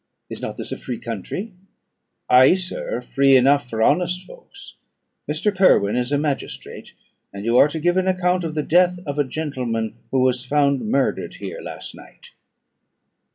[0.31, 1.53] Is not this a free country?"
[2.27, 4.77] "Ay, sir, free enough for honest folks.
[5.29, 5.55] Mr.
[5.55, 6.93] Kirwin is a magistrate;
[7.31, 10.43] and you are to give an account of the death of a gentleman who was
[10.43, 12.31] found murdered here last night."